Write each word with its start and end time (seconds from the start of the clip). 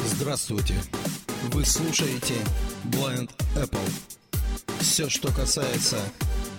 Здравствуйте! 0.00 0.74
Вы 1.52 1.64
слушаете 1.64 2.34
Blind 2.84 3.30
Apple. 3.54 3.90
Все, 4.80 5.08
что 5.08 5.32
касается 5.32 5.98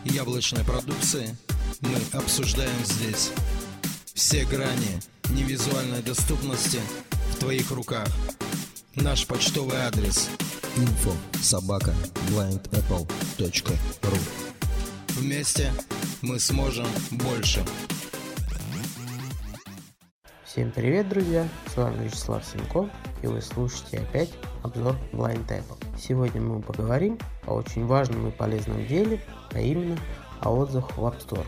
яблочной 0.05 0.63
продукции, 0.63 1.35
мы 1.81 1.97
обсуждаем 2.13 2.85
здесь. 2.85 3.31
Все 4.13 4.45
грани 4.45 5.01
невизуальной 5.31 6.01
доступности 6.01 6.79
в 7.33 7.39
твоих 7.39 7.71
руках. 7.71 8.07
Наш 8.95 9.27
почтовый 9.27 9.77
адрес 9.77 10.29
info 10.77 11.13
собака 11.41 11.93
blindapple.ru 12.29 14.19
Вместе 15.09 15.71
мы 16.21 16.39
сможем 16.39 16.87
больше. 17.11 17.63
Всем 20.51 20.71
привет, 20.71 21.07
друзья! 21.07 21.47
С 21.67 21.77
вами 21.77 22.05
Вячеслав 22.05 22.43
Симко, 22.43 22.89
и 23.21 23.27
вы 23.27 23.39
слушаете 23.39 23.99
опять 23.99 24.31
обзор 24.63 24.95
Blind 25.11 25.47
Apple. 25.47 25.77
Сегодня 25.95 26.41
мы 26.41 26.59
поговорим 26.59 27.19
о 27.45 27.53
очень 27.53 27.85
важном 27.85 28.27
и 28.27 28.31
полезном 28.31 28.83
деле, 28.87 29.21
а 29.51 29.59
именно 29.59 29.95
о 30.41 30.49
отзывах 30.55 30.97
в 30.97 31.05
App 31.05 31.23
Store. 31.23 31.45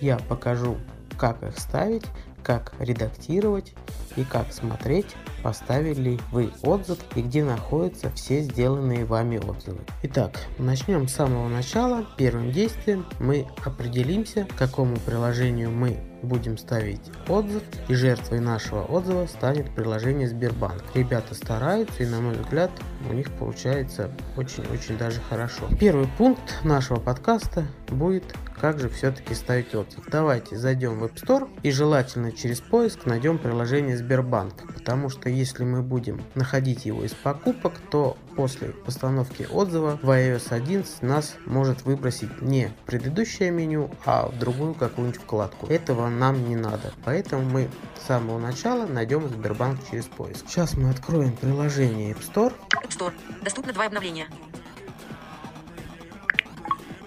Я 0.00 0.16
покажу, 0.16 0.78
как 1.18 1.42
их 1.42 1.58
ставить, 1.58 2.06
как 2.42 2.72
редактировать 2.78 3.74
и 4.16 4.24
как 4.24 4.52
смотреть, 4.52 5.16
поставили 5.42 6.00
ли 6.00 6.20
вы 6.32 6.50
отзыв 6.62 6.98
и 7.14 7.22
где 7.22 7.44
находятся 7.44 8.10
все 8.10 8.40
сделанные 8.40 9.04
вами 9.04 9.38
отзывы. 9.38 9.80
Итак, 10.02 10.46
начнем 10.58 11.08
с 11.08 11.14
самого 11.14 11.48
начала. 11.48 12.06
Первым 12.16 12.52
действием 12.52 13.06
мы 13.18 13.46
определимся, 13.64 14.46
какому 14.58 14.96
приложению 14.96 15.70
мы 15.70 15.98
будем 16.22 16.58
ставить 16.58 17.00
отзыв 17.28 17.62
и 17.88 17.94
жертвой 17.94 18.40
нашего 18.40 18.82
отзыва 18.82 19.26
станет 19.26 19.74
приложение 19.74 20.28
Сбербанк. 20.28 20.82
Ребята 20.94 21.34
стараются 21.34 22.02
и 22.02 22.06
на 22.06 22.20
мой 22.20 22.34
взгляд 22.34 22.70
у 23.08 23.12
них 23.12 23.30
получается 23.32 24.10
очень-очень 24.36 24.98
даже 24.98 25.20
хорошо. 25.28 25.64
Первый 25.78 26.08
пункт 26.18 26.62
нашего 26.64 27.00
подкаста 27.00 27.64
будет 27.88 28.24
как 28.60 28.78
же 28.78 28.90
все-таки 28.90 29.34
ставить 29.34 29.74
отзыв. 29.74 30.04
Давайте 30.10 30.56
зайдем 30.56 30.98
в 30.98 31.04
App 31.04 31.14
Store 31.14 31.48
и 31.62 31.70
желательно 31.70 32.30
через 32.32 32.60
поиск 32.60 33.06
найдем 33.06 33.38
приложение 33.38 33.96
Сбербанк, 34.00 34.54
потому 34.74 35.10
что 35.10 35.28
если 35.28 35.64
мы 35.64 35.82
будем 35.82 36.22
находить 36.34 36.86
его 36.86 37.04
из 37.04 37.12
покупок, 37.12 37.74
то 37.90 38.16
после 38.34 38.68
постановки 38.68 39.46
отзыва 39.50 39.98
в 40.02 40.10
iOS 40.10 40.52
11 40.52 41.02
нас 41.02 41.36
может 41.46 41.82
выбросить 41.82 42.40
не 42.40 42.72
предыдущее 42.86 43.50
меню, 43.50 43.90
а 44.04 44.26
в 44.26 44.38
другую 44.38 44.74
какую-нибудь 44.74 45.20
вкладку. 45.20 45.66
Этого 45.66 46.08
нам 46.08 46.48
не 46.48 46.56
надо, 46.56 46.92
поэтому 47.04 47.42
мы 47.42 47.70
с 48.02 48.06
самого 48.06 48.38
начала 48.38 48.86
найдем 48.86 49.28
Сбербанк 49.28 49.78
через 49.90 50.06
поиск. 50.06 50.48
Сейчас 50.48 50.74
мы 50.74 50.90
откроем 50.90 51.36
приложение 51.36 52.12
App 52.12 52.20
Store. 52.20 52.54
App 52.82 52.88
Store. 52.88 53.12
Доступно 53.42 53.72
два 53.72 53.86
обновления. 53.86 54.26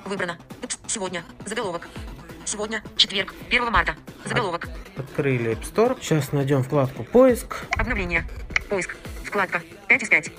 Выбрано. 0.05 0.37
Сегодня. 0.87 1.23
Заголовок. 1.45 1.87
Сегодня. 2.45 2.83
Четверг. 2.97 3.33
1 3.47 3.71
марта. 3.71 3.95
Заголовок. 4.25 4.67
Открыли 4.97 5.51
App 5.51 5.61
Store. 5.61 5.97
Сейчас 6.01 6.31
найдем 6.31 6.63
вкладку 6.63 7.03
поиск. 7.03 7.65
Обновление. 7.77 8.25
Поиск. 8.69 8.95
Вкладка. 9.23 9.61
5 9.87 10.03
из 10.03 10.09
5. 10.09 10.31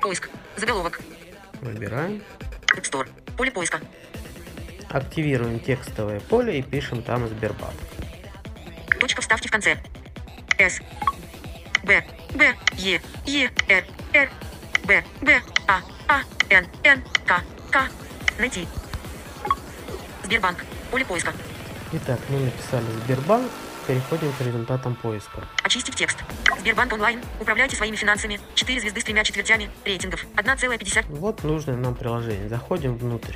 Поиск. 0.00 0.30
Заголовок. 0.56 1.00
Выбираем. 1.60 2.22
App 2.74 2.82
Store. 2.82 3.08
Поле 3.36 3.50
поиска. 3.50 3.80
Активируем 4.90 5.58
текстовое 5.58 6.20
поле 6.20 6.58
и 6.58 6.62
пишем 6.62 7.02
там 7.02 7.26
Сбербанк. 7.26 7.74
Точка 9.00 9.20
вставки 9.22 9.48
в 9.48 9.50
конце. 9.50 9.76
С. 10.56 10.80
Б. 11.82 12.04
Б. 12.34 12.54
Е. 12.76 13.00
Е. 13.26 13.50
Р. 13.68 13.84
Р. 14.12 14.30
Б. 14.84 15.04
Б. 15.20 15.42
А. 15.66 15.80
А. 16.06 16.20
Н. 16.48 16.66
Н. 16.84 17.02
К. 17.26 17.42
К. 17.70 17.90
Найти. 18.38 18.66
Сбербанк. 20.24 20.64
Поле 20.90 21.04
поиска. 21.04 21.32
Итак, 21.92 22.18
мы 22.28 22.40
написали 22.40 22.84
Сбербанк. 23.04 23.50
Переходим 23.86 24.32
к 24.32 24.40
результатам 24.40 24.94
поиска. 24.94 25.44
Очистить 25.62 25.94
текст. 25.94 26.18
Сбербанк 26.60 26.92
онлайн. 26.94 27.20
Управляйте 27.38 27.76
своими 27.76 27.96
финансами. 27.96 28.40
4 28.54 28.80
звезды 28.80 29.00
с 29.00 29.04
тремя 29.04 29.22
четвертями. 29.24 29.70
Рейтингов. 29.84 30.24
1,50. 30.36 31.04
Вот 31.10 31.44
нужное 31.44 31.76
нам 31.76 31.94
приложение. 31.94 32.48
Заходим 32.48 32.96
внутрь. 32.96 33.34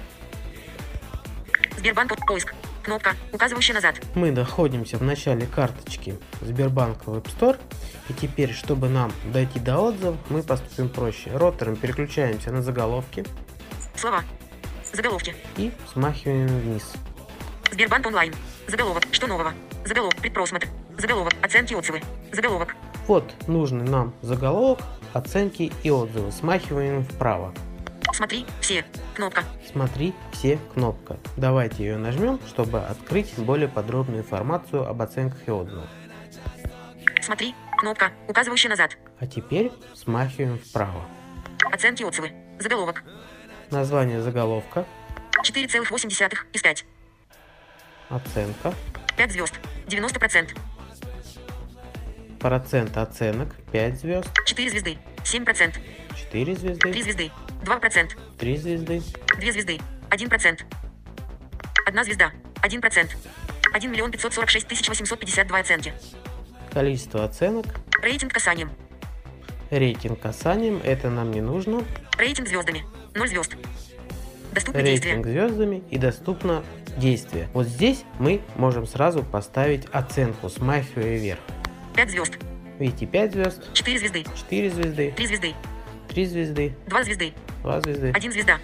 Сбербанк 1.76 2.16
поиск. 2.26 2.54
Кнопка, 2.82 3.14
указывающая 3.32 3.74
назад. 3.74 3.96
Мы 4.14 4.30
находимся 4.30 4.96
в 4.96 5.02
начале 5.02 5.46
карточки 5.46 6.18
Сбербанка 6.40 7.10
в 7.10 7.18
App 7.18 7.26
Store. 7.26 7.60
И 8.08 8.14
теперь, 8.14 8.54
чтобы 8.54 8.88
нам 8.88 9.12
дойти 9.26 9.60
до 9.60 9.78
отзывов, 9.78 10.16
мы 10.30 10.42
поступим 10.42 10.88
проще. 10.88 11.30
Ротором 11.36 11.76
переключаемся 11.76 12.50
на 12.50 12.62
заголовки. 12.62 13.26
Слова. 13.94 14.24
Заголовки. 14.92 15.34
И 15.56 15.72
смахиваем 15.92 16.46
вниз. 16.46 16.92
Сбербанк 17.70 18.06
онлайн. 18.06 18.34
Заголовок. 18.66 19.04
Что 19.12 19.26
нового? 19.26 19.52
Заголовок. 19.84 20.16
Предпросмотр. 20.16 20.68
Заголовок. 20.96 21.34
Оценки 21.42 21.74
отзывы. 21.74 22.00
Заголовок. 22.32 22.74
Вот 23.06 23.32
нужный 23.46 23.88
нам 23.88 24.12
заголовок, 24.20 24.80
оценки 25.14 25.72
и 25.82 25.90
отзывы. 25.90 26.30
Смахиваем 26.30 27.04
вправо. 27.04 27.54
Смотри 28.12 28.44
все. 28.60 28.84
Кнопка. 29.14 29.44
Смотри 29.70 30.12
все 30.32 30.58
кнопка. 30.74 31.18
Давайте 31.36 31.84
ее 31.84 31.96
нажмем, 31.96 32.40
чтобы 32.46 32.80
открыть 32.80 33.32
более 33.38 33.68
подробную 33.68 34.22
информацию 34.22 34.86
об 34.86 35.00
оценках 35.00 35.38
и 35.46 35.50
отзывах. 35.50 35.88
Смотри. 37.22 37.54
Кнопка, 37.78 38.10
указывающая 38.26 38.70
назад. 38.70 38.98
А 39.20 39.26
теперь 39.26 39.70
смахиваем 39.94 40.58
вправо. 40.58 41.04
Оценки 41.70 42.02
отзывы. 42.02 42.32
Заголовок. 42.58 43.04
Название 43.70 44.22
заголовка. 44.22 44.86
4,8 45.44 46.08
из 46.52 46.62
5. 46.62 46.84
Оценка. 48.08 48.74
5 49.16 49.32
звезд. 49.32 49.54
90%. 49.86 50.56
Процент 52.40 52.96
оценок 52.96 53.54
5 53.72 54.00
звезд. 54.00 54.28
4 54.46 54.70
звезды. 54.70 54.98
7%. 55.22 55.74
4 56.16 56.56
звезды. 56.56 56.80
3 56.80 57.02
звезды. 57.02 57.30
2%. 57.62 58.10
3 58.38 58.56
звезды. 58.56 59.02
2 59.38 59.52
звезды. 59.52 59.80
1%. 60.10 60.64
1 61.86 62.04
звезда. 62.04 62.32
1%. 62.62 63.10
1 63.74 63.90
миллион 63.90 64.10
546 64.10 64.66
тысяч 64.66 64.88
852 64.88 65.58
оценки. 65.58 65.92
Количество 66.72 67.24
оценок. 67.24 67.66
Рейтинг 68.00 68.32
касанием. 68.32 68.70
Рейтинг 69.70 70.20
касанием. 70.20 70.80
Это 70.82 71.10
нам 71.10 71.30
не 71.32 71.42
нужно. 71.42 71.84
Рейтинг 72.16 72.48
звездами. 72.48 72.84
0 73.14 73.28
звезд. 73.28 73.56
Доступно 74.52 74.78
Рейтинг 74.80 75.24
действие. 75.24 75.48
звездами 75.48 75.82
и 75.90 75.98
доступно 75.98 76.64
действие. 76.96 77.48
Вот 77.52 77.66
здесь 77.66 78.04
мы 78.18 78.40
можем 78.56 78.86
сразу 78.86 79.22
поставить 79.22 79.86
оценку, 79.92 80.48
смахивая 80.48 81.16
вверх. 81.18 81.40
5 81.94 82.10
звезд. 82.10 82.38
Видите, 82.78 83.06
5 83.06 83.32
звезд, 83.32 83.62
4 83.74 83.98
звезды. 83.98 84.24
4 84.36 84.70
звезды, 84.70 85.12
3 85.16 85.26
звезды. 85.26 85.54
3 86.08 86.26
звезды, 86.26 86.74
2 86.86 87.02
звезды. 87.04 87.32
2 87.62 87.80
звезды, 87.80 88.12
1 88.14 88.32
звезда. 88.32 88.58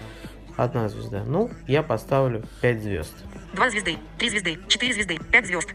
1 0.57 0.89
звезда. 0.89 1.23
Ну, 1.25 1.49
я 1.67 1.83
поставлю 1.83 2.43
5 2.61 2.81
звезд. 2.81 3.13
2 3.53 3.69
звезды. 3.69 3.97
3 4.17 4.29
звезды. 4.29 4.57
4 4.67 4.93
звезды. 4.93 5.19
5 5.31 5.45
звезд. 5.45 5.73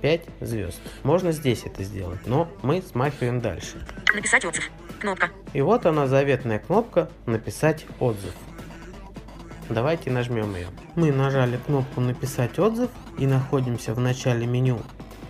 5 0.00 0.22
звезд. 0.40 0.80
Можно 1.02 1.32
здесь 1.32 1.64
это 1.64 1.82
сделать, 1.82 2.26
но 2.26 2.48
мы 2.62 2.82
смахиваем 2.82 3.40
дальше. 3.40 3.84
Написать 4.14 4.44
отзыв. 4.44 4.70
Кнопка. 5.00 5.30
И 5.52 5.60
вот 5.60 5.86
она 5.86 6.06
заветная 6.06 6.58
кнопка 6.58 7.08
«Написать 7.26 7.86
отзыв». 8.00 8.34
Давайте 9.68 10.10
нажмем 10.10 10.54
ее. 10.56 10.68
Мы 10.96 11.12
нажали 11.12 11.58
кнопку 11.58 12.00
«Написать 12.00 12.58
отзыв» 12.58 12.90
и 13.18 13.26
находимся 13.26 13.94
в 13.94 14.00
начале 14.00 14.46
меню 14.46 14.80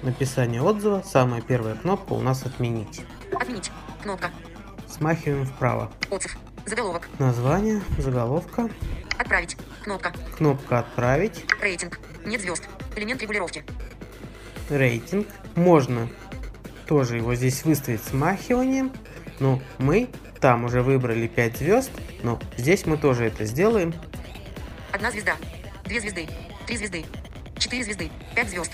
написания 0.03 0.62
отзыва. 0.62 1.03
Самая 1.05 1.43
первая 1.43 1.75
кнопка 1.75 2.12
у 2.12 2.21
нас 2.21 2.44
«Отменить». 2.47 3.03
Отменить. 3.32 3.71
Кнопка. 4.03 4.31
Смахиваем 4.88 5.44
вправо. 5.44 5.91
Отзыв. 6.11 6.37
Заголовок. 6.67 7.09
Название, 7.19 7.82
заголовка, 7.99 8.69
Отправить. 9.19 9.56
Кнопка. 9.82 10.12
кнопка 10.37 10.79
«Отправить», 10.79 11.44
Рейтинг. 11.61 11.99
Нет 12.25 12.41
звезд. 12.41 12.69
Элемент 12.94 13.21
регулировки. 13.23 13.64
Рейтинг. 14.70 15.26
Можно 15.55 16.09
тоже 16.87 17.17
его 17.17 17.35
здесь 17.35 17.65
выставить 17.65 18.03
смахиванием, 18.03 18.93
но 19.41 19.61
мы 19.79 20.09
там 20.41 20.65
уже 20.65 20.82
выбрали 20.82 21.26
5 21.26 21.56
звезд, 21.56 21.91
но 22.23 22.41
здесь 22.56 22.87
мы 22.87 22.97
тоже 22.97 23.25
это 23.26 23.44
сделаем. 23.44 23.94
Одна 24.93 25.11
звезда. 25.11 25.37
Две 25.85 26.00
звезды. 26.00 26.26
Три 26.67 26.76
звезды. 26.76 27.05
Четыре 27.59 27.85
звезды. 27.85 28.11
Пять 28.35 28.50
звезд. 28.50 28.73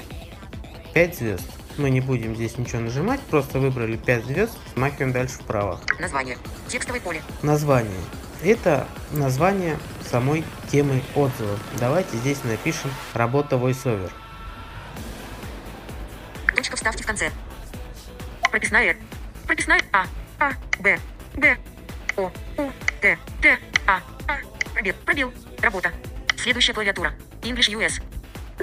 5 0.95 1.17
звезд. 1.17 1.45
Мы 1.77 1.91
не 1.91 2.01
будем 2.01 2.37
здесь 2.37 2.57
ничего 2.57 2.81
нажимать, 2.81 3.21
просто 3.23 3.59
выбрали 3.59 3.97
5 3.97 4.25
звезд, 4.27 4.53
смахиваем 4.75 5.13
дальше 5.13 5.35
вправо. 5.35 5.81
Название. 5.99 6.39
Текстовое 6.69 7.01
поле. 7.01 7.21
Название. 7.43 7.91
Это 8.43 8.87
название 9.11 9.79
самой 10.09 10.45
темы 10.71 11.03
отзыва. 11.15 11.59
Давайте 11.81 12.17
здесь 12.19 12.45
напишем 12.45 12.91
работа 13.15 13.57
VoiceOver. 13.57 14.11
Точка 16.85 16.91
вставьте 16.91 17.03
в 17.03 17.07
конце. 17.07 17.33
Прописная. 18.51 18.97
Прописная 19.47 19.81
А. 19.93 20.07
А. 20.39 20.53
Б. 20.81 20.99
Б. 21.35 21.57
О. 22.17 22.31
У. 22.59 22.73
Т. 23.01 23.19
Т. 23.41 23.59
А. 23.87 24.03
А. 24.29 24.39
Пробел. 24.75 24.95
Пробел. 25.07 25.33
Работа. 25.63 25.93
Следующая 26.37 26.75
клавиатура. 26.75 27.15
English 27.41 27.71
US. 27.73 28.03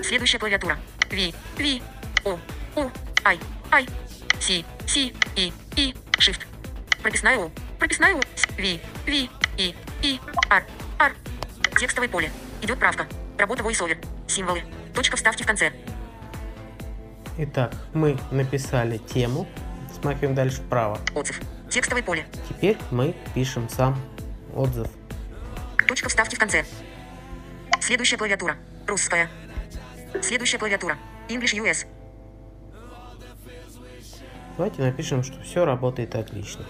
Следующая 0.04 0.38
клавиатура. 0.38 0.78
V. 1.10 1.34
V. 1.58 1.82
O. 2.26 2.40
O. 2.76 2.92
I. 3.26 3.40
I. 3.72 3.88
C. 4.40 4.64
C. 4.86 5.14
И. 5.36 5.52
И. 5.76 5.96
Shift. 6.20 6.46
Прописная 7.02 7.38
У. 7.40 7.50
Прописная 7.80 8.14
У. 8.14 8.22
V. 8.58 8.80
V. 9.08 9.30
И. 9.58 9.76
И. 10.04 10.20
R. 10.50 10.64
R. 11.00 11.14
Текстовое 11.80 12.08
поле. 12.08 12.32
Идет 12.62 12.78
правка. 12.78 13.08
Работа 13.40 13.64
VoiceOver. 13.64 13.98
Символы. 14.28 14.62
Точка 14.94 15.18
вставки 15.18 15.42
в 15.42 15.48
конце. 15.48 15.74
Итак, 17.38 17.74
мы 17.94 18.18
написали 18.32 18.98
тему, 18.98 19.48
смахиваем 20.00 20.36
дальше 20.36 20.62
вправо. 20.62 21.00
Отзыв. 21.16 21.40
Текстовое 21.70 22.04
поле. 22.04 22.26
Теперь 22.50 22.78
мы 22.92 23.16
пишем 23.34 23.70
сам 23.70 23.98
отзыв. 24.54 24.88
Точка 25.88 26.10
вставки 26.10 26.36
в 26.36 26.40
конце. 26.40 26.66
Следующая 27.80 28.18
клавиатура. 28.18 28.58
Русская. 28.88 29.30
Следующая 30.22 30.58
клавиатура. 30.58 30.98
English 31.30 31.56
US. 31.64 31.88
Давайте 34.58 34.82
напишем, 34.82 35.24
что 35.24 35.42
все 35.42 35.66
работает 35.66 36.16
отлично. 36.16 36.66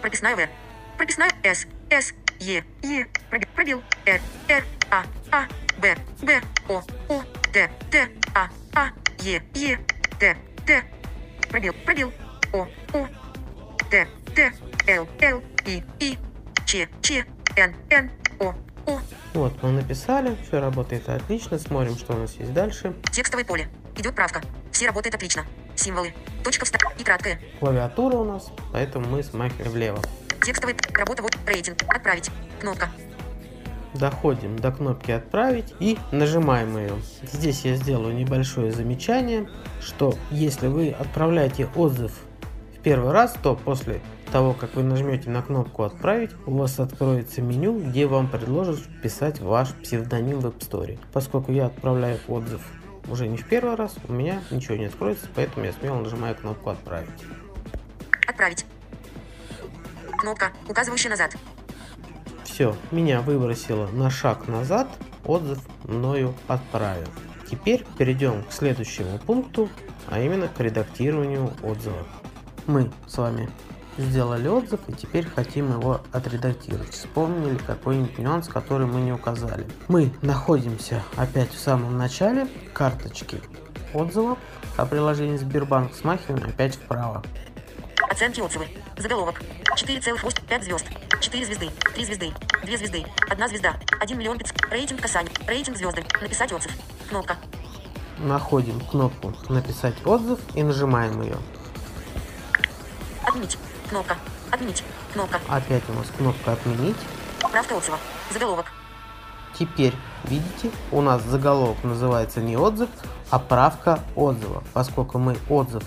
Прописная 0.00 0.36
В. 0.36 0.48
Прописная 0.96 1.30
С. 1.42 1.66
С. 1.90 2.12
Е. 2.40 2.64
Е. 2.82 3.06
Пробел. 3.54 3.82
Р. 4.04 4.20
Р. 4.48 4.64
А. 4.90 5.04
А. 5.30 5.46
Б. 5.80 5.96
Б. 6.22 6.40
О. 6.68 6.82
О. 7.08 7.22
Т. 7.52 7.70
Т. 7.90 8.08
А. 8.34 8.48
А. 8.74 8.90
Е. 9.22 9.42
Е. 9.54 9.78
Т. 10.18 10.36
Т. 10.66 10.82
Пробел. 11.50 11.74
Пробел. 11.84 12.12
О. 12.52 12.66
О. 12.92 13.06
Т. 13.90 14.06
Т. 14.34 14.52
Л. 14.86 15.08
Л. 15.20 15.42
И. 15.66 15.82
И. 16.00 16.18
Ч. 16.66 16.88
Ч. 17.02 17.24
Н. 17.56 17.74
Н. 17.90 18.10
О. 18.40 18.54
О. 18.86 19.00
Вот, 19.34 19.62
мы 19.62 19.72
написали, 19.72 20.36
все 20.46 20.60
работает 20.60 21.08
отлично. 21.08 21.58
Смотрим, 21.58 21.96
что 21.96 22.14
у 22.14 22.18
нас 22.18 22.34
есть 22.34 22.52
дальше. 22.52 22.94
Текстовое 23.12 23.44
поле. 23.44 23.68
Идет 23.96 24.14
правка. 24.14 24.42
Все 24.72 24.86
работает 24.86 25.14
отлично. 25.14 25.44
Символы. 25.74 26.14
Точка 26.44 26.64
вставки 26.64 27.00
и 27.00 27.04
краткая. 27.04 27.40
Клавиатура 27.60 28.16
у 28.16 28.24
нас, 28.24 28.50
поэтому 28.72 29.08
мы 29.08 29.22
смахиваем 29.22 29.72
влево. 29.72 30.02
Текстовый. 30.44 30.76
Работа 30.94 31.22
вот. 31.22 31.36
Рейтинг. 31.46 31.82
Отправить. 31.88 32.30
Кнопка. 32.60 32.88
Доходим 33.94 34.58
до 34.58 34.70
кнопки 34.70 35.10
«Отправить» 35.10 35.74
и 35.80 35.98
нажимаем 36.12 36.76
ее. 36.76 36.92
Здесь 37.22 37.64
я 37.64 37.74
сделаю 37.74 38.14
небольшое 38.14 38.70
замечание, 38.70 39.48
что 39.80 40.14
если 40.30 40.66
вы 40.66 40.90
отправляете 40.90 41.68
отзыв 41.74 42.12
в 42.76 42.80
первый 42.80 43.12
раз, 43.12 43.34
то 43.42 43.56
после 43.56 44.00
того, 44.30 44.52
как 44.52 44.74
вы 44.74 44.82
нажмете 44.82 45.30
на 45.30 45.42
кнопку 45.42 45.84
«Отправить», 45.84 46.32
у 46.46 46.56
вас 46.56 46.78
откроется 46.78 47.40
меню, 47.40 47.78
где 47.78 48.06
вам 48.06 48.28
предложат 48.28 48.78
вписать 48.78 49.40
ваш 49.40 49.72
псевдоним 49.74 50.40
в 50.40 50.46
App 50.46 50.58
Store. 50.58 50.98
Поскольку 51.12 51.52
я 51.52 51.66
отправляю 51.66 52.18
отзыв 52.28 52.60
уже 53.08 53.26
не 53.26 53.38
в 53.38 53.46
первый 53.46 53.74
раз, 53.74 53.96
у 54.06 54.12
меня 54.12 54.42
ничего 54.50 54.76
не 54.76 54.84
откроется, 54.84 55.26
поэтому 55.34 55.64
я 55.64 55.72
смело 55.72 55.98
нажимаю 55.98 56.34
кнопку 56.34 56.70
«Отправить». 56.70 57.08
Отправить. 58.28 58.66
Кнопка, 60.18 60.52
указывающая 60.68 61.10
назад. 61.10 61.34
Все, 62.58 62.74
меня 62.90 63.20
выбросило 63.20 63.86
на 63.86 64.10
шаг 64.10 64.48
назад, 64.48 64.88
отзыв 65.24 65.60
мною 65.84 66.34
отправил. 66.48 67.06
Теперь 67.48 67.86
перейдем 67.96 68.42
к 68.42 68.52
следующему 68.52 69.20
пункту, 69.20 69.68
а 70.08 70.18
именно 70.18 70.48
к 70.48 70.58
редактированию 70.58 71.52
отзыва. 71.62 72.04
Мы 72.66 72.90
с 73.06 73.16
вами 73.16 73.48
сделали 73.96 74.48
отзыв 74.48 74.80
и 74.88 74.92
теперь 74.92 75.24
хотим 75.24 75.70
его 75.70 76.00
отредактировать. 76.10 76.90
Вспомнили 76.90 77.58
какой-нибудь 77.58 78.18
нюанс, 78.18 78.48
который 78.48 78.88
мы 78.88 79.02
не 79.02 79.12
указали. 79.12 79.64
Мы 79.86 80.10
находимся 80.20 81.04
опять 81.14 81.52
в 81.52 81.60
самом 81.60 81.96
начале 81.96 82.48
карточки 82.74 83.40
отзывов, 83.94 84.36
а 84.76 84.84
приложение 84.84 85.38
Сбербанк 85.38 85.94
смахиваем 85.94 86.42
опять 86.42 86.74
вправо. 86.74 87.22
Оценки 88.10 88.40
отзывы. 88.40 88.66
Заголовок. 88.96 89.42
4,8, 89.76 90.48
5 90.48 90.64
звезд. 90.64 90.86
4 91.20 91.44
звезды. 91.44 91.70
3 91.94 92.04
звезды. 92.04 92.32
2 92.64 92.76
звезды. 92.76 93.04
1 93.28 93.48
звезда. 93.48 93.76
1 94.00 94.18
миллион 94.18 94.38
500. 94.38 94.70
Рейтинг 94.70 95.00
касания. 95.00 95.30
Рейтинг 95.46 95.76
звезды. 95.76 96.04
Написать 96.20 96.52
отзыв. 96.52 96.72
Кнопка. 97.08 97.36
Находим 98.18 98.80
кнопку 98.80 99.32
«Написать 99.48 99.94
отзыв» 100.04 100.40
и 100.54 100.62
нажимаем 100.64 101.22
ее. 101.22 101.36
Отменить. 103.22 103.56
Кнопка. 103.88 104.16
Отменить. 104.50 104.82
Кнопка. 105.12 105.40
Опять 105.48 105.84
у 105.88 105.92
нас 105.92 106.06
кнопка 106.16 106.52
«Отменить». 106.52 106.96
Правка 107.52 107.74
отзыва. 107.74 107.98
Заголовок. 108.32 108.66
Теперь, 109.56 109.94
видите, 110.24 110.70
у 110.90 111.00
нас 111.00 111.22
заголовок 111.22 111.82
называется 111.84 112.40
не 112.40 112.56
отзыв, 112.56 112.88
а 113.30 113.38
правка 113.38 114.00
отзыва, 114.16 114.62
поскольку 114.72 115.18
мы 115.18 115.36
отзыв 115.48 115.84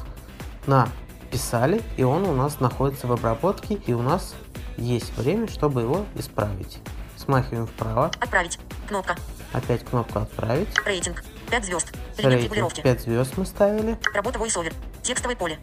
написали, 0.68 1.82
и 1.98 2.04
он 2.04 2.26
у 2.26 2.34
нас 2.34 2.60
находится 2.60 3.08
в 3.08 3.12
обработке, 3.12 3.76
и 3.76 3.94
у 3.94 4.02
нас 4.02 4.36
есть 4.82 5.16
время, 5.18 5.48
чтобы 5.48 5.82
его 5.82 6.06
исправить. 6.16 6.80
Смахиваем 7.18 7.68
вправо, 7.68 8.08
Отправить. 8.20 8.60
Кнопка. 8.88 9.16
опять 9.54 9.86
кнопка 9.86 10.24
«Отправить». 10.24 10.68
Рейтинг. 10.86 11.24
5 11.50 11.66
звезд. 11.66 11.94
Элемент 12.18 12.44
регулировки. 12.44 12.82
5 12.82 13.02
звезд 13.02 13.38
мы 13.38 13.46
ставили. 13.46 13.98
Работа 14.14 14.40
VoiceOver. 14.40 14.74
Текстовое 15.04 15.36
поле. 15.36 15.60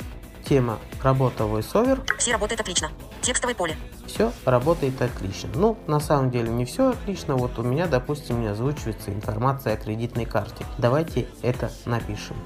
Тема 0.48 0.78
«Работа 1.02 1.44
VoiceOver». 1.44 2.06
Все 2.18 2.32
работает 2.32 2.60
отлично. 2.60 2.90
Текстовое 3.22 3.54
поле. 3.54 3.76
Все 4.06 4.32
работает 4.44 5.00
отлично. 5.02 5.50
Ну, 5.54 5.76
на 5.86 6.00
самом 6.00 6.30
деле 6.30 6.48
не 6.48 6.64
все 6.64 6.90
отлично. 6.90 7.36
Вот 7.36 7.58
у 7.58 7.62
меня, 7.62 7.86
допустим, 7.86 8.40
не 8.40 8.46
озвучивается 8.46 9.12
информация 9.12 9.74
о 9.74 9.76
кредитной 9.76 10.24
карте. 10.26 10.64
Давайте 10.78 11.26
это 11.42 11.70
напишем. 11.84 12.36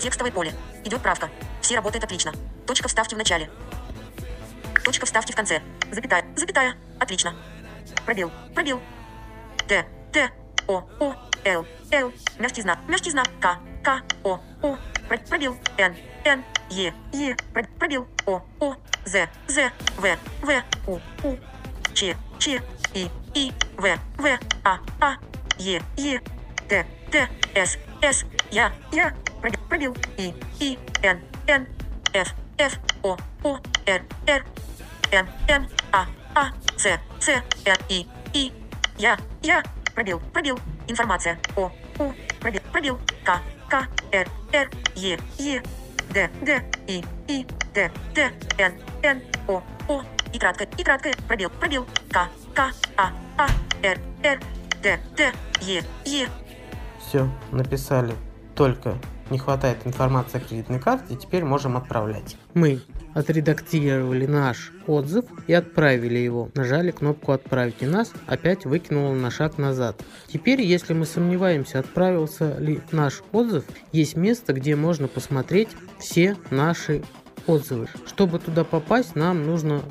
Текстовое 0.00 0.32
поле. 0.32 0.52
Идет 0.84 1.00
правка. 1.00 1.28
Все 1.60 1.76
работает 1.76 2.04
отлично. 2.04 2.32
Точка 2.66 2.88
вставки 2.88 3.14
в 3.14 3.18
начале. 3.18 3.50
Точка 4.84 5.06
вставки 5.06 5.32
в 5.32 5.36
конце. 5.36 5.62
Запятая. 5.90 6.24
Запятая. 6.36 6.74
Отлично. 6.98 7.34
Пробел. 8.04 8.30
Пробел. 8.54 8.80
Т. 9.68 9.86
Т. 10.12 10.30
О. 10.66 10.82
О. 11.00 11.14
Л. 11.44 11.66
Л. 11.90 12.12
Мягкий 12.38 12.62
знак. 12.62 12.78
К. 13.40 13.58
К. 13.82 14.02
О. 14.24 14.40
О. 14.62 14.78
Про- 15.08 15.18
Пробел. 15.28 15.56
Н. 15.78 15.94
Н. 16.24 16.44
Е. 16.70 16.92
Е. 17.12 17.36
Про- 17.52 17.64
Пробел. 17.78 18.06
О. 18.26 18.40
О. 18.60 18.74
З. 19.04 19.28
З. 19.48 19.70
В. 19.98 20.16
В. 20.42 20.62
У. 20.86 20.98
У. 21.22 21.36
Ч. 21.94 22.16
Ч. 22.38 22.60
И. 22.94 23.10
И. 23.34 23.52
В. 23.76 23.98
В. 24.18 24.38
А. 24.64 24.78
А. 25.00 25.14
Е. 25.58 25.80
Е. 25.98 26.20
Т. 26.68 26.84
Т. 27.10 27.28
С. 27.54 27.78
С. 28.02 28.24
Я. 28.50 28.72
Я. 28.92 29.12
Пробел. 29.68 29.96
И. 30.18 30.34
И. 30.60 30.78
Н. 31.02 31.20
Н. 31.48 31.66
Ф. 32.14 32.34
Ф. 32.58 32.78
О. 33.02 33.16
О. 33.44 33.58
Р. 33.86 34.02
Р. 34.26 34.44
Н. 35.12 35.28
Н. 35.48 35.68
А. 35.92 36.06
А. 36.34 36.50
С. 36.76 36.86
С. 37.18 37.28
Р. 37.64 37.78
И. 37.88 38.06
И. 38.34 38.52
Я. 38.98 39.18
Я. 39.42 39.62
Пробел. 39.94 40.20
Пробел. 40.32 40.58
Информация. 40.88 41.38
О. 41.56 41.70
У. 41.98 42.12
Пробел. 42.40 42.60
Пробел. 42.72 42.98
К. 43.24 43.40
К. 43.68 43.88
Р. 44.12 44.28
Р. 44.52 44.70
Е. 44.94 45.18
Е. 45.38 45.62
Д. 46.10 46.30
Д. 46.42 46.62
И. 46.86 47.04
И. 47.28 47.46
Т. 47.74 47.90
Т. 48.14 48.32
Н. 48.58 48.72
Н. 49.02 49.22
О. 49.48 49.62
О. 49.88 50.02
И 50.32 50.38
краткое. 50.38 50.68
И 50.78 50.82
краткое. 50.82 51.14
Пробел. 51.26 51.50
Пробел. 51.50 51.86
К. 52.10 52.28
К. 52.54 52.72
А. 52.96 53.12
А. 53.38 53.48
Р. 53.82 53.98
Р. 54.22 54.40
Д. 54.82 54.98
Д. 55.16 55.32
Е. 55.60 55.82
Е. 56.04 56.28
Все, 56.98 57.28
написали. 57.50 58.14
Только 58.54 58.96
не 59.30 59.38
хватает 59.38 59.86
информации 59.86 60.38
о 60.38 60.40
кредитной 60.40 60.80
карте, 60.80 61.16
теперь 61.16 61.44
можем 61.44 61.76
отправлять. 61.76 62.36
Мы 62.54 62.80
отредактировали 63.14 64.26
наш 64.26 64.72
отзыв 64.86 65.24
и 65.46 65.52
отправили 65.52 66.18
его. 66.18 66.50
Нажали 66.54 66.90
кнопку 66.90 67.32
«Отправить» 67.32 67.76
и 67.80 67.86
нас 67.86 68.12
опять 68.26 68.64
выкинуло 68.64 69.14
на 69.14 69.30
шаг 69.30 69.58
назад. 69.58 70.02
Теперь, 70.28 70.62
если 70.62 70.94
мы 70.94 71.06
сомневаемся, 71.06 71.80
отправился 71.80 72.56
ли 72.58 72.80
наш 72.92 73.22
отзыв, 73.32 73.64
есть 73.92 74.16
место, 74.16 74.52
где 74.52 74.76
можно 74.76 75.08
посмотреть 75.08 75.70
все 75.98 76.36
наши 76.50 77.02
отзывы. 77.46 77.88
Чтобы 78.06 78.38
туда 78.38 78.64
попасть, 78.64 79.16
нам 79.16 79.44
нужно 79.44 79.82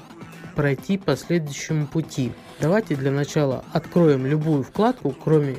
пройти 0.55 0.97
по 0.97 1.15
следующему 1.15 1.87
пути. 1.87 2.31
Давайте 2.59 2.95
для 2.95 3.11
начала 3.11 3.63
откроем 3.71 4.25
любую 4.25 4.63
вкладку, 4.63 5.11
кроме 5.11 5.57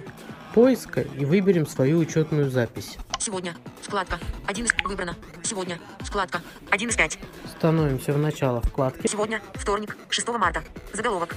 поиска, 0.55 1.01
и 1.01 1.25
выберем 1.25 1.67
свою 1.67 1.99
учетную 1.99 2.51
запись. 2.51 2.99
Сегодня. 3.19 3.55
Вкладка. 3.91 4.21
Один 4.47 4.67
из... 4.67 4.71
Выбрано. 4.85 5.17
Сегодня. 5.43 5.81
Вкладка. 5.99 6.41
Один 6.71 6.91
из 6.91 6.97
пять. 6.97 7.19
Становимся 7.59 8.13
в 8.13 8.19
начало 8.19 8.61
вкладки 8.61 9.05
Сегодня. 9.09 9.43
Вторник. 9.55 9.97
6 10.11 10.29
марта. 10.29 10.63
Заголовок. 10.93 11.35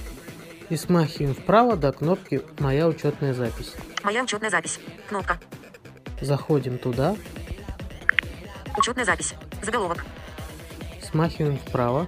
и 0.68 0.76
смахиваем 0.76 1.34
вправо 1.34 1.74
до 1.74 1.90
кнопки 1.90 2.42
«Моя 2.60 2.86
учетная 2.86 3.34
запись». 3.34 3.72
Моя 4.04 4.22
учетная 4.22 4.50
запись. 4.50 4.78
Кнопка. 5.08 5.40
Заходим 6.20 6.78
туда, 6.78 7.16
Учетная 8.78 9.04
запись. 9.04 9.34
Заголовок. 9.60 10.04
Смахиваем 11.02 11.58
вправо. 11.58 12.06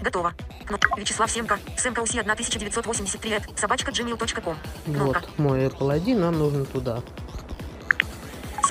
Готово. 0.00 0.32
Кнопка. 0.64 0.90
Вячеслав 0.96 1.28
Семка. 1.28 1.58
Семка 1.76 2.00
УСИ 2.02 2.20
1983 2.20 3.30
at 3.32 3.58
собачка 3.58 3.90
gmail.com. 3.90 4.56
Кнопка. 4.84 5.22
Вот 5.22 5.38
мой 5.38 5.66
Apple 5.66 6.00
ID, 6.00 6.16
нам 6.16 6.38
нужно 6.38 6.64
туда. 6.66 7.02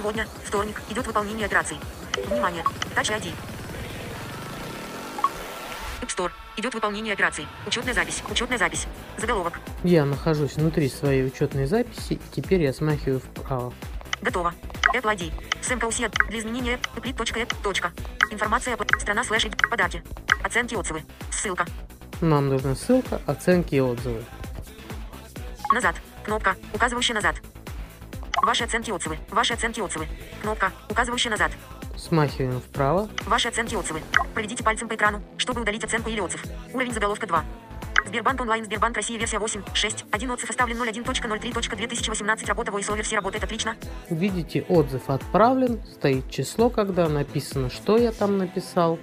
Сегодня, 0.07 0.25
вторник, 0.45 0.81
идет 0.89 1.05
выполнение 1.05 1.47
операций. 1.47 1.77
Внимание. 2.27 2.63
Touch 2.95 3.11
ID. 3.11 3.33
App 6.01 6.07
Store. 6.07 6.31
Идет 6.55 6.73
выполнение 6.73 7.11
операций. 7.11 7.45
Учетная 7.65 7.93
запись. 7.93 8.23
Учетная 8.31 8.57
запись. 8.57 8.87
Заголовок. 9.17 9.59
Я 9.83 10.05
нахожусь 10.05 10.53
внутри 10.55 10.87
своей 10.87 11.25
учетной 11.25 11.65
записи, 11.65 12.13
и 12.13 12.21
теперь 12.33 12.61
я 12.61 12.71
смахиваю 12.71 13.19
вправо. 13.19 13.73
Готово. 14.21 14.53
Apple 14.95 15.13
ID. 15.13 15.33
Семка 15.61 15.83
УСИ. 15.83 16.09
Для 16.29 16.39
изменения. 16.39 16.79
Точка. 17.61 17.91
Информация. 18.31 18.77
Apple. 18.77 18.87
Страна 19.01 19.25
слэш. 19.25 19.47
Подарки. 19.69 20.01
Оценки 20.41 20.75
отзывы. 20.75 21.03
Ссылка. 21.31 21.65
Нам 22.21 22.47
нужна 22.47 22.75
ссылка, 22.75 23.21
оценки 23.25 23.75
и 23.75 23.81
отзывы. 23.81 24.23
Назад. 25.73 25.97
Кнопка, 26.23 26.55
указывающая 26.73 27.15
назад. 27.15 27.35
Ваши 28.47 28.63
оценки 28.63 28.91
отзывы. 28.91 29.17
Ваши 29.29 29.55
оценки 29.55 29.81
отзывы. 29.81 30.07
Кнопка, 30.41 30.71
указывающая 30.89 31.29
назад. 31.29 31.51
Смахиваем 31.97 32.61
вправо. 32.61 33.09
Ваши 33.25 33.49
оценки 33.49 33.75
отзывы. 33.75 34.01
Проведите 34.33 34.63
пальцем 34.63 34.87
по 34.87 34.95
экрану, 34.95 35.21
чтобы 35.35 35.59
удалить 35.59 35.83
оценку 35.83 36.09
или 36.09 36.21
отзыв. 36.21 36.45
Уровень 36.73 36.93
заголовка 36.93 37.27
2. 37.27 37.43
Сбербанк 38.05 38.39
онлайн, 38.39 38.63
Сбербанк 38.63 38.95
Россия, 38.95 39.19
версия 39.19 39.39
8, 39.39 39.63
6, 39.73 40.05
1 40.09 40.31
отзыв 40.31 40.49
оставлен 40.49 40.81
01.03.2018, 40.81 42.47
работа 42.47 42.71
voiceover, 42.71 43.15
работает 43.15 43.43
отлично. 43.43 43.75
Видите, 44.09 44.63
отзыв 44.69 45.09
отправлен, 45.09 45.81
стоит 45.83 46.31
число, 46.31 46.69
когда 46.69 47.09
написано, 47.09 47.69
что 47.69 47.97
я 47.97 48.13
там 48.13 48.37
написал. 48.37 48.97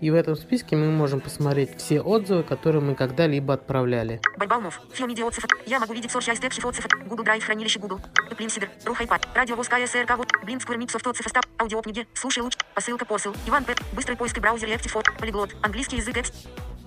И 0.00 0.10
в 0.10 0.14
этом 0.14 0.36
списке 0.36 0.76
мы 0.76 0.90
можем 0.90 1.20
посмотреть 1.20 1.76
все 1.76 2.00
отзывы, 2.00 2.44
которые 2.44 2.82
мы 2.82 2.94
когда-либо 2.94 3.54
отправляли. 3.54 4.20
Байбалмов, 4.36 4.80
Филмиди 4.92 5.22
отзыв. 5.22 5.44
Я 5.66 5.80
могу 5.80 5.92
видеть 5.92 6.10
Source 6.10 6.32
Step 6.32 6.66
отзыв. 6.66 6.86
Google 7.08 7.24
Drive, 7.24 7.40
хранилище 7.40 7.80
Google. 7.80 8.00
Плинсидер, 8.36 8.70
Рухайпад, 8.84 9.26
Радио 9.34 9.56
Воская 9.56 9.84
СРК, 9.86 10.16
вот, 10.16 10.28
Блин, 10.44 10.60
Сквер 10.60 10.78
Миксов, 10.78 11.04
отзыв, 11.04 11.26
остав, 11.26 11.42
аудиокниги, 11.60 12.06
слушай 12.14 12.40
луч, 12.40 12.54
посылка, 12.72 13.04
посыл, 13.04 13.34
Иван 13.48 13.64
П, 13.64 13.74
быстрый 13.94 14.16
поиск 14.16 14.38
в 14.38 14.40
браузере, 14.40 14.74
Active 14.74 14.90
Фот, 14.90 15.06
Полиглот, 15.18 15.50
английский 15.62 15.96
язык, 15.96 16.16
экс, 16.16 16.32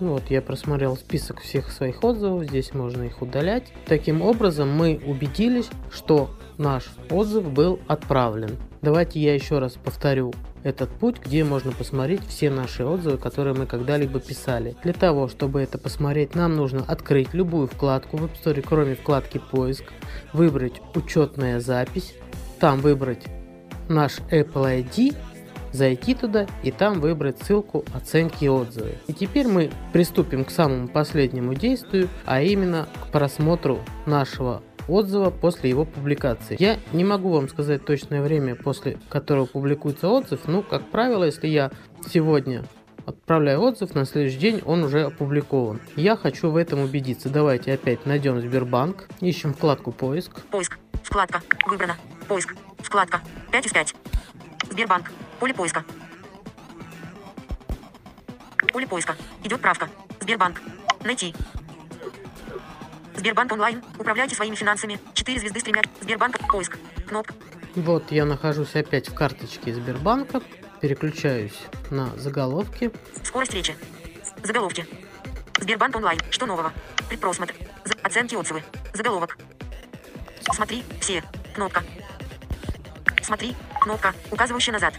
Ну 0.00 0.14
Вот, 0.14 0.30
я 0.30 0.40
просмотрел 0.40 0.96
список 0.96 1.40
всех 1.42 1.70
своих 1.70 2.02
отзывов, 2.02 2.44
здесь 2.44 2.72
можно 2.72 3.02
их 3.02 3.20
удалять. 3.20 3.70
Таким 3.84 4.22
образом, 4.22 4.70
мы 4.70 4.98
убедились, 5.04 5.68
что 5.90 6.30
наш 6.56 6.86
отзыв 7.10 7.50
был 7.50 7.78
отправлен. 7.86 8.56
Давайте 8.80 9.20
я 9.20 9.34
еще 9.34 9.58
раз 9.58 9.74
повторю 9.74 10.32
этот 10.64 10.90
путь, 10.90 11.16
где 11.24 11.44
можно 11.44 11.72
посмотреть 11.72 12.22
все 12.26 12.50
наши 12.50 12.84
отзывы, 12.84 13.18
которые 13.18 13.54
мы 13.54 13.66
когда-либо 13.66 14.20
писали. 14.20 14.76
Для 14.82 14.92
того, 14.92 15.28
чтобы 15.28 15.60
это 15.60 15.78
посмотреть, 15.78 16.34
нам 16.34 16.56
нужно 16.56 16.84
открыть 16.86 17.34
любую 17.34 17.66
вкладку 17.66 18.16
в 18.16 18.24
App 18.24 18.30
Store, 18.42 18.62
кроме 18.66 18.94
вкладки 18.94 19.38
поиск, 19.38 19.84
выбрать 20.32 20.80
учетная 20.94 21.60
запись, 21.60 22.14
там 22.60 22.80
выбрать 22.80 23.24
наш 23.88 24.18
Apple 24.30 24.84
ID, 24.84 25.16
зайти 25.72 26.14
туда 26.14 26.46
и 26.62 26.70
там 26.70 27.00
выбрать 27.00 27.42
ссылку 27.42 27.84
оценки 27.94 28.44
и 28.44 28.48
отзывы. 28.48 28.94
И 29.06 29.12
теперь 29.12 29.48
мы 29.48 29.70
приступим 29.92 30.44
к 30.44 30.50
самому 30.50 30.88
последнему 30.88 31.54
действию, 31.54 32.08
а 32.24 32.42
именно 32.42 32.86
к 33.02 33.10
просмотру 33.10 33.80
нашего 34.06 34.62
отзыва 34.88 35.30
после 35.30 35.70
его 35.70 35.84
публикации. 35.84 36.56
Я 36.58 36.78
не 36.92 37.04
могу 37.04 37.30
вам 37.30 37.48
сказать 37.48 37.84
точное 37.84 38.22
время, 38.22 38.54
после 38.54 38.98
которого 39.08 39.46
публикуется 39.46 40.08
отзыв, 40.08 40.40
но, 40.46 40.62
как 40.62 40.90
правило, 40.90 41.24
если 41.24 41.48
я 41.48 41.70
сегодня 42.08 42.64
отправляю 43.06 43.60
отзыв, 43.60 43.94
на 43.94 44.04
следующий 44.04 44.38
день 44.38 44.62
он 44.64 44.84
уже 44.84 45.04
опубликован. 45.04 45.80
Я 45.96 46.16
хочу 46.16 46.50
в 46.50 46.56
этом 46.56 46.80
убедиться. 46.80 47.28
Давайте 47.28 47.72
опять 47.72 48.06
найдем 48.06 48.40
Сбербанк, 48.40 49.08
ищем 49.20 49.54
вкладку 49.54 49.92
поиск. 49.92 50.40
поиск, 50.50 50.78
вкладка, 51.02 51.42
выбрано, 51.66 51.96
поиск, 52.28 52.54
вкладка, 52.78 53.20
5 53.50 53.66
из 53.66 53.72
5. 53.72 53.94
Сбербанк, 54.70 55.10
поле 55.40 55.54
поиска. 55.54 55.84
Поле 58.72 58.86
поиска, 58.86 59.16
идет 59.44 59.60
правка. 59.60 59.88
Сбербанк, 60.20 60.62
найти. 61.04 61.34
Сбербанк 63.22 63.52
онлайн, 63.52 63.80
управляйте 64.00 64.34
своими 64.34 64.56
финансами. 64.56 64.98
4 65.14 65.38
звезды 65.38 65.60
стремят. 65.60 65.86
Сбербанк, 66.00 66.40
поиск, 66.50 66.76
кнопка. 67.06 67.34
Вот 67.76 68.10
я 68.10 68.24
нахожусь 68.24 68.74
опять 68.74 69.08
в 69.08 69.14
карточке 69.14 69.72
Сбербанка, 69.72 70.42
переключаюсь 70.80 71.56
на 71.92 72.08
заголовки. 72.16 72.90
Скорость 73.22 73.54
речи. 73.54 73.76
Заголовки. 74.42 74.84
Сбербанк 75.60 75.94
онлайн. 75.94 76.18
Что 76.30 76.46
нового? 76.46 76.72
Предпросмотр. 77.08 77.54
За- 77.84 77.94
Оценки 78.02 78.34
отзывы. 78.34 78.64
Заголовок. 78.92 79.38
Смотри, 80.52 80.82
все. 80.98 81.22
Кнопка. 81.54 81.84
Смотри, 83.22 83.54
кнопка, 83.80 84.14
указывающая 84.32 84.72
назад. 84.72 84.94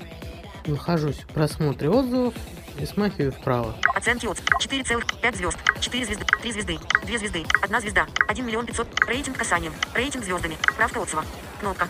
Нахожусь 0.66 1.18
в 1.18 1.28
просмотре 1.28 1.90
отзывов 1.90 2.34
и 2.80 2.86
смахиваю 2.86 3.32
вправо. 3.32 3.76
Оценки 3.96 4.26
отзыв. 4.26 4.46
4,5 4.60 5.36
звезд. 5.36 5.58
4 5.80 6.06
звезды. 6.06 6.26
3 6.42 6.52
звезды. 6.52 6.80
2 7.06 7.18
звезды. 7.18 7.46
1 7.62 7.82
звезда. 7.82 8.08
1 8.28 8.46
миллион 8.46 8.66
500. 8.66 8.88
Рейтинг 9.08 9.38
касанием. 9.38 9.74
Рейтинг 9.94 10.24
звездами. 10.24 10.58
Правка 10.78 10.98
отзыва. 11.00 11.26
Кнопка. 11.60 11.88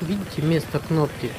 Видите, 0.00 0.42
вместо 0.42 0.78
кнопки 0.78 1.30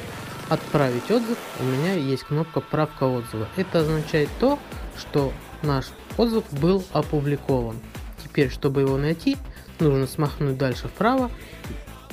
«Отправить 0.48 1.10
отзыв» 1.10 1.38
у 1.60 1.62
меня 1.62 1.92
есть 1.92 2.24
кнопка 2.24 2.60
«Правка 2.60 3.04
отзыва». 3.04 3.48
Это 3.56 3.80
означает 3.80 4.28
то, 4.40 4.58
что 4.96 5.32
наш 5.62 5.86
отзыв 6.16 6.44
был 6.52 6.84
опубликован. 6.92 7.78
Теперь, 8.24 8.50
чтобы 8.50 8.80
его 8.80 8.96
найти, 8.96 9.36
нужно 9.78 10.06
смахнуть 10.06 10.56
дальше 10.56 10.88
вправо 10.88 11.30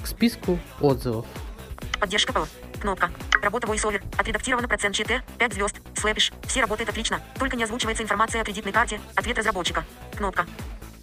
к 0.04 0.08
списку 0.08 0.60
отзывов. 0.82 1.26
Поддержка 2.00 2.34
ПЛ. 2.34 2.44
Кнопка. 2.80 3.10
Работа 3.42 3.68
VoiceOver. 3.68 4.04
Отредактировано 4.18 4.68
процент 4.68 4.96
ЧТ. 4.96 5.24
5 5.40 5.54
звезд. 5.54 5.76
Слэпиш. 6.06 6.32
Все 6.44 6.62
работает 6.62 6.88
отлично. 6.88 7.20
Только 7.40 7.58
не 7.58 7.64
озвучивается 7.64 8.04
информация 8.04 8.42
о 8.42 8.46
кредитной 8.46 8.72
карте. 8.72 9.00
Ответ 9.16 9.40
разработчика. 9.40 9.84
Кнопка. 10.16 10.46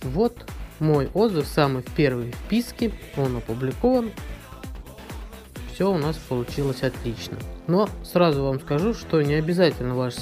Вот 0.03 0.47
мой 0.79 1.11
отзыв, 1.13 1.49
самый 1.49 1.83
в 1.83 2.33
списке, 2.47 2.93
он 3.17 3.37
опубликован. 3.37 4.13
Все 5.73 5.91
у 5.91 5.99
нас 5.99 6.17
получилось 6.17 6.85
отлично. 6.85 7.37
Но 7.67 7.89
сразу 8.05 8.45
вам 8.45 8.61
скажу, 8.61 8.95
что 8.95 9.21
не 9.23 9.35
обязательно 9.35 9.97
ваш 9.97 10.15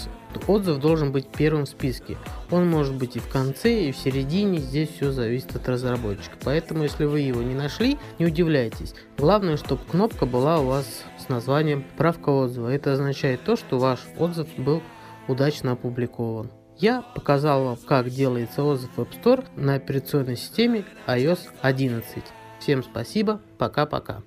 отзыв 0.48 0.78
должен 0.78 1.12
быть 1.12 1.28
первым 1.28 1.64
в 1.64 1.68
списке. 1.68 2.16
Он 2.50 2.68
может 2.68 2.94
быть 2.94 3.16
и 3.16 3.20
в 3.20 3.28
конце, 3.28 3.88
и 3.88 3.92
в 3.92 3.96
середине, 3.96 4.58
здесь 4.58 4.90
все 4.90 5.10
зависит 5.10 5.56
от 5.56 5.68
разработчика. 5.68 6.36
Поэтому, 6.44 6.84
если 6.84 7.04
вы 7.04 7.20
его 7.20 7.42
не 7.42 7.54
нашли, 7.54 7.98
не 8.18 8.26
удивляйтесь. 8.26 8.94
Главное, 9.18 9.56
чтобы 9.56 9.82
кнопка 9.90 10.26
была 10.26 10.60
у 10.60 10.66
вас 10.66 11.04
с 11.18 11.28
названием 11.28 11.84
«Правка 11.96 12.30
отзыва». 12.30 12.68
Это 12.68 12.92
означает 12.92 13.42
то, 13.44 13.56
что 13.56 13.78
ваш 13.78 14.00
отзыв 14.18 14.48
был 14.56 14.82
удачно 15.28 15.72
опубликован. 15.72 16.50
Я 16.78 17.02
показал 17.02 17.64
вам, 17.64 17.76
как 17.86 18.08
делается 18.08 18.62
отзыв 18.62 18.90
в 18.96 19.00
App 19.00 19.22
Store 19.22 19.44
на 19.54 19.74
операционной 19.74 20.36
системе 20.36 20.84
iOS 21.06 21.40
11. 21.60 22.24
Всем 22.58 22.82
спасибо, 22.82 23.40
пока-пока. 23.58 24.22